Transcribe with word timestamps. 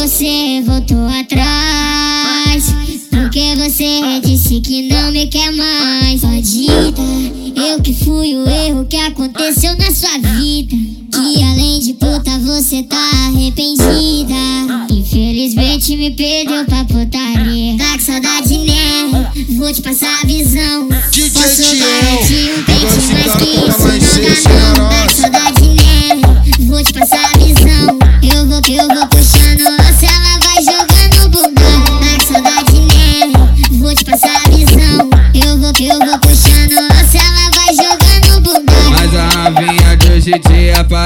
você 0.00 0.62
voltou 0.64 1.06
atrás? 1.08 2.64
Porque 3.10 3.54
você 3.56 4.00
disse 4.24 4.58
que 4.62 4.88
não 4.88 5.12
me 5.12 5.26
quer 5.26 5.52
mais. 5.52 6.22
Bandida, 6.22 7.02
eu 7.54 7.82
que 7.82 7.92
fui 7.92 8.34
o 8.34 8.48
erro 8.48 8.86
que 8.86 8.96
aconteceu 8.96 9.76
na 9.76 9.90
sua 9.90 10.16
vida. 10.36 10.74
Que 11.12 11.42
além 11.42 11.80
de 11.80 11.92
puta 11.92 12.38
você 12.38 12.82
tá 12.84 12.96
arrependida. 13.26 14.34
Infelizmente 14.90 15.94
me 15.96 16.10
perdeu 16.12 16.64
pra 16.64 16.82
putaria. 16.86 17.76
Tá 17.76 17.92
com 17.92 18.00
saudade, 18.00 18.56
né? 18.56 19.34
Vou 19.50 19.70
te 19.70 19.82
passar 19.82 20.22
a 20.22 20.26
visão. 20.26 20.88
DJ 21.12 21.30
Posso 21.30 21.76
garantir 21.76 22.52
um 22.52 22.62
pente 22.62 23.12
mais 23.12 23.36
que 23.36 23.54
tá 23.54 23.66
isso 23.68 24.00
seis, 24.00 24.44
não 24.44 24.54
dá 24.54 24.64
não. 24.64 24.69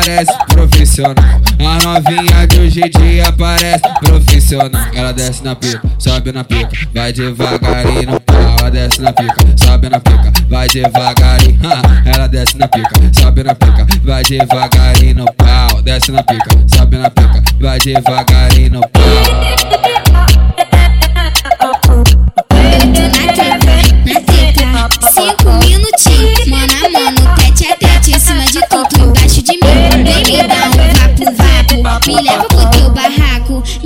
Parece 0.04 0.32
profissional. 0.48 1.40
A 1.60 1.82
novinha 1.82 2.46
de 2.46 2.60
hoje 2.60 2.80
em 2.80 2.90
dia 2.90 3.32
parece 3.32 3.82
profissional. 4.02 4.86
Ela 4.94 5.12
desce 5.12 5.42
na 5.42 5.56
pica, 5.56 5.80
sobe 5.98 6.32
na 6.32 6.44
pica, 6.44 6.68
vai 6.92 7.12
devagarinho. 7.12 8.20
Ela 8.58 8.70
desce 8.70 9.00
na 9.00 9.12
pica, 9.12 9.34
sobe 9.56 9.88
na 9.88 10.00
pica, 10.00 10.32
vai 10.48 10.68
devagarinho. 10.68 11.58
Ela 12.04 12.26
desce 12.26 12.58
na 12.58 12.68
pica, 12.68 12.90
sobe 13.18 13.42
na 13.42 13.54
pica, 13.54 13.86
vai 14.04 14.22
devagarinho 14.22 15.24
pau. 15.36 15.82
Desce 15.82 16.12
na 16.12 16.22
pica, 16.22 16.50
sobe 16.66 16.98
na 16.98 17.10
pica, 17.10 17.42
vai 17.58 17.78
devagarinho 17.78 18.80
pau. 18.92 19.83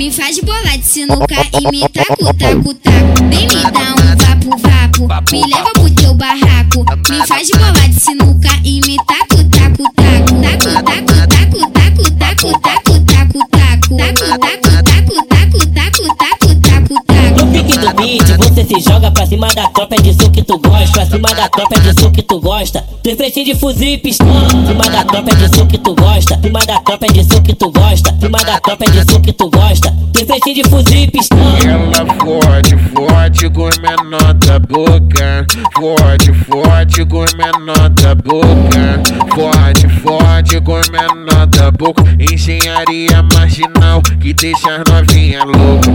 me 0.08 0.12
faz 0.12 0.36
de 0.36 0.42
bolade, 0.42 0.82
se 0.82 1.04
nunca 1.04 1.36
imita 1.60 2.02
taco, 2.02 2.32
taco, 2.32 2.74
taco. 2.74 3.24
Vem 3.28 3.46
me 3.46 3.62
dar 3.70 3.92
um 3.92 4.16
vapo, 4.16 4.56
vapo, 4.56 5.30
me 5.30 5.42
leva 5.42 5.70
pro 5.74 5.90
teu 5.90 6.14
barraco. 6.14 6.82
Me 7.10 7.26
faz 7.26 7.48
de 7.48 7.58
bolade, 7.58 8.00
se 8.00 8.14
nunca 8.14 8.48
imita 8.64 9.04
taco, 9.04 9.44
taco, 9.50 9.84
taco. 9.94 10.40
Taco, 10.40 10.72
taco, 10.82 11.12
taco, 11.28 11.60
taco, 11.72 12.10
taco, 12.16 12.58
taco, 12.58 13.00
taco, 13.04 13.38
taco. 13.50 13.96
Taco, 13.98 14.38
taco, 14.38 14.68
taco, 14.82 15.26
taco, 15.28 15.66
taco, 15.74 16.14
taco, 16.16 16.54
taco, 16.62 16.94
taco. 17.06 17.44
No 17.44 17.52
pique 17.52 17.78
do 17.78 17.92
beat, 17.92 18.28
você 18.38 18.64
se 18.64 18.80
joga 18.80 19.10
pra 19.10 19.26
cima 19.26 19.48
da 19.48 19.68
tropa, 19.68 19.94
é 19.94 20.00
disso 20.00 20.30
que 20.30 20.42
tu 20.42 20.58
gosta. 20.58 20.92
Pra 20.92 21.06
cima 21.06 21.34
da 21.34 21.48
tropa, 21.50 21.74
é 21.74 21.80
disso 21.80 22.10
que 22.10 22.22
tu 22.22 22.40
gosta. 22.40 22.82
Tu 23.02 23.10
enfrente 23.10 23.44
de 23.44 23.54
fuzil 23.54 23.88
e 23.88 23.98
pistola. 23.98 24.40
Pra 24.40 24.66
cima 24.68 24.84
da 24.88 25.04
tropa, 25.04 25.30
é 25.30 25.34
disso 25.34 25.66
que 25.66 25.76
tu 25.76 25.94
gosta. 25.94 26.37
Cima 26.58 26.66
da 26.66 26.80
tropa, 26.80 27.06
é 27.06 27.12
disso 27.12 27.42
que 27.42 27.54
tu 27.54 27.70
gosta. 27.70 28.16
Cima 28.20 28.38
da 28.38 28.60
tropa, 28.60 28.84
é 28.84 28.90
disso 28.90 29.20
que 29.20 29.32
tu 29.32 29.48
gosta. 29.48 29.94
Tem 30.12 30.54
de 30.54 30.68
fuzil 30.68 31.02
e 31.02 31.10
pistola. 31.10 31.42
Ela 31.94 32.14
forte, 32.14 32.76
forte 33.28 33.50
com 33.50 33.68
menor 33.82 34.34
da 34.34 34.58
boca. 34.58 35.46
Forte, 35.76 36.32
forte 36.32 37.04
com 37.04 37.24
menor 37.36 37.88
da 37.90 38.14
boca. 38.14 39.02
Forte, 39.34 39.88
forte 40.00 40.60
com 40.62 40.80
menor 40.90 41.46
da 41.46 41.70
boca. 41.70 42.02
Engenharia 42.18 43.22
marginal 43.34 44.00
que 44.20 44.32
deixa 44.32 44.76
as 44.76 44.82
novinha 44.90 45.44
louca. 45.44 45.90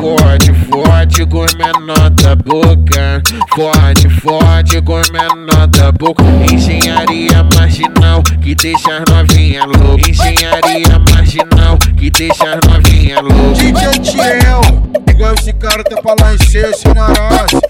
Forte, 0.00 0.52
forte 0.68 1.26
com 1.26 1.46
menor 1.56 2.10
da 2.10 2.34
boca. 2.34 3.22
Forte, 3.54 4.08
forte 4.20 4.82
com 4.82 5.00
menor 5.12 5.66
da 5.68 5.92
boca. 5.92 6.24
Engenharia 6.52 7.44
marginal 7.54 8.22
que 8.42 8.56
deixa 8.56 8.98
as 8.98 9.04
novinha 9.08 9.64
louca. 9.66 10.10
Engenharia 10.10 10.98
marginal 11.10 11.78
que 11.96 12.10
deixa 12.10 12.54
as 12.54 12.60
novinha 12.68 13.20
louca. 13.20 13.62
DJ 13.62 13.98
Tiel, 14.00 14.82
igual 15.22 15.34
esse 15.34 15.52
cara 15.52 15.84
tá 15.84 16.02
pra 16.02 16.16
lá 16.20 16.34
encher 16.34 16.68
esse 16.70 16.88
naraço. 16.88 17.60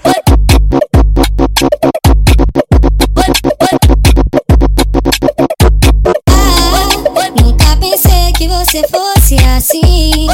Nunca 7.39 7.77
pensei 7.79 8.31
que 8.37 8.47
você 8.47 8.81
fosse 8.87 9.35
assim 9.55 10.27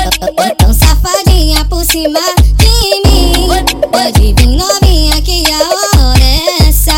Tão 0.58 0.74
safadinha 0.74 1.66
por 1.66 1.84
cima 1.84 2.20
de 2.56 3.10
mim 3.10 3.48
Pode 3.92 4.34
vir 4.34 4.58
novinha 4.58 5.22
que 5.22 5.44
a 5.52 6.00
hora 6.00 6.24
é 6.24 6.68
essa 6.70 6.94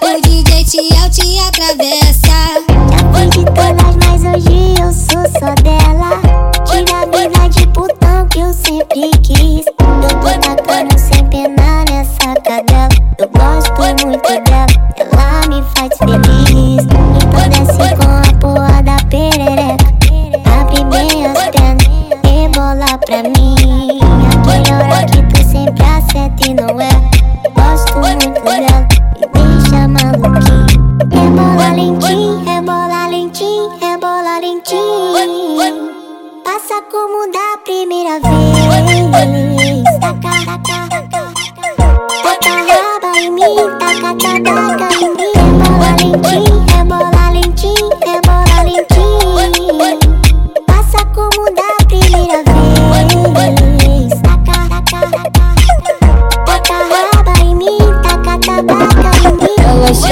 O 0.00 0.20
DJ 0.20 0.64
Tiel 0.64 1.10
te 1.10 1.38
atravessa 1.38 2.28
Já 2.90 3.12
fui 3.12 3.26
de 3.28 3.44
todas, 3.46 3.96
mas 3.96 4.22
hoje 4.22 4.74
eu 4.80 4.92
sou 4.92 5.40
só 5.40 5.54
dela. 5.62 6.21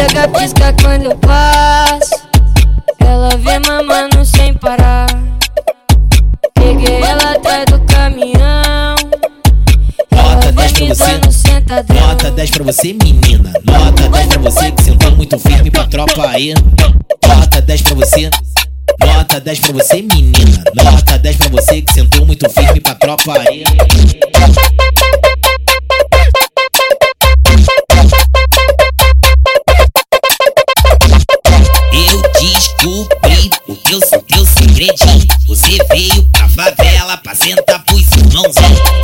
Chega, 0.00 0.28
pisca 0.28 0.74
quando 0.82 1.04
eu 1.06 1.16
passo. 1.18 2.28
Ela 3.00 3.30
vem 3.36 3.60
mamando 3.60 4.24
sem 4.24 4.54
parar. 4.54 5.06
Peguei 6.54 7.02
ela 7.02 7.32
atrás 7.32 7.64
do 7.66 7.80
caminhão. 7.80 8.94
Ela 10.10 10.34
Nota 10.34 10.52
vai 10.52 10.68
10 10.68 10.72
pra 10.72 10.82
me 10.82 10.88
você. 10.88 11.04
dando 11.04 11.32
sentadão. 11.32 11.96
Nota 11.96 12.30
10 12.30 12.50
pra 12.50 12.64
você, 12.64 12.92
menina. 12.92 13.52
Nota 13.64 14.08
10 14.08 14.26
pra 14.28 14.38
você 14.38 14.72
que 14.72 14.82
sentou 14.82 15.10
muito 15.16 15.38
firme 15.38 15.70
pra 15.70 15.86
tropa 15.86 16.28
aí. 16.28 16.54
Nota 17.26 17.60
10 17.60 17.82
pra 17.82 17.94
você. 17.94 18.30
Nota 19.00 19.40
10 19.40 19.58
pra 19.60 19.72
você, 19.72 20.02
menina. 20.02 20.64
Nota 20.82 21.18
10 21.18 21.36
pra 21.36 21.48
você 21.48 21.82
que 21.82 21.92
sentou 21.92 22.26
muito 22.26 22.48
firme 22.48 22.80
pra 22.80 22.94
tropa 22.94 23.38
aí. 23.38 23.64
Você 35.46 35.76
veio 35.92 36.26
pra 36.32 36.48
favela 36.48 37.14
pra 37.18 37.34
sentar 37.34 37.84
pros. 37.84 38.00